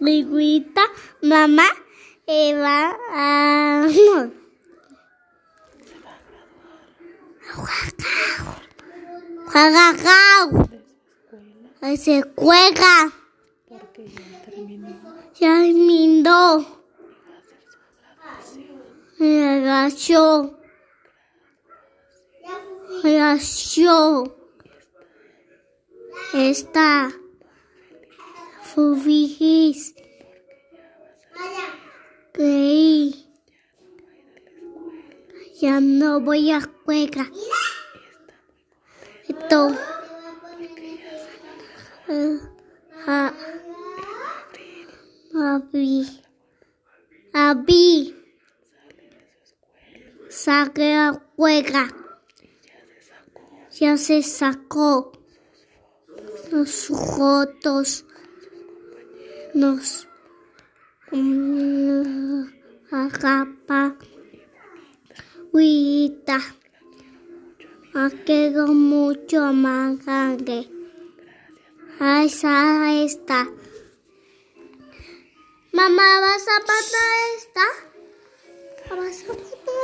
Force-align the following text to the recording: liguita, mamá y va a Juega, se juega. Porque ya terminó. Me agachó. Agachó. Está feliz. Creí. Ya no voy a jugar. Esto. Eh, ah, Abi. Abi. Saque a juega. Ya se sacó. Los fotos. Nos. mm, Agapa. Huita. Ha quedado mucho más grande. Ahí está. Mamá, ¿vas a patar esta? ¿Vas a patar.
liguita, 0.00 0.82
mamá 1.22 1.68
y 2.26 2.52
va 2.54 2.96
a 3.10 3.88
Juega, 9.52 9.96
se 11.96 12.22
juega. 12.36 13.12
Porque 13.68 14.06
ya 15.34 15.62
terminó. 15.64 16.80
Me 19.18 19.48
agachó. 19.48 20.56
Agachó. 23.02 24.36
Está 26.32 27.12
feliz. 28.74 29.94
Creí. 32.32 33.26
Ya 35.60 35.80
no 35.80 36.20
voy 36.20 36.50
a 36.52 36.60
jugar. 36.60 37.30
Esto. 39.28 39.76
Eh, 42.08 42.38
ah, 43.06 43.32
Abi. 45.34 46.22
Abi. 47.32 48.16
Saque 50.28 50.94
a 50.94 51.12
juega. 51.36 51.88
Ya 53.78 53.96
se 53.96 54.22
sacó. 54.22 55.12
Los 56.50 56.86
fotos. 56.86 58.04
Nos. 59.54 60.06
mm, 61.10 62.42
Agapa. 62.92 63.96
Huita. 65.52 66.38
Ha 67.94 68.10
quedado 68.24 68.68
mucho 68.68 69.52
más 69.52 70.04
grande. 70.04 70.68
Ahí 71.98 72.26
está. 73.04 73.48
Mamá, 75.72 76.20
¿vas 76.20 76.46
a 76.48 76.60
patar 76.60 77.16
esta? 77.36 77.66
¿Vas 78.94 79.24
a 79.24 79.32
patar. 79.34 79.79